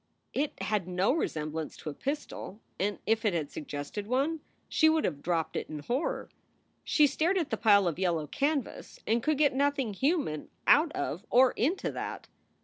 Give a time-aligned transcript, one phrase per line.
[0.33, 5.05] It had no resemblance to a pistol, and if it had suggested one she would
[5.05, 6.27] have dropped it in horror.
[6.83, 11.23] She stared at the pile of yellow canvas and could get nothing human out of
[11.29, 12.27] or into that.